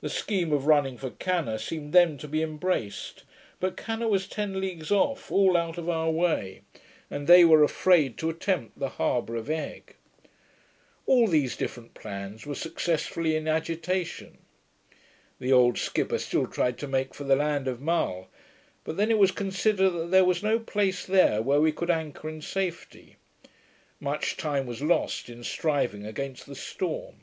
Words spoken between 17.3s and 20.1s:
land of Mull, but then it was considered